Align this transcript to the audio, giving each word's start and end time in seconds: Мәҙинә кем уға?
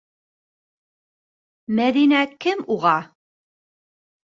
Мәҙинә 1.81 2.23
кем 2.47 2.67
уға? 2.79 2.97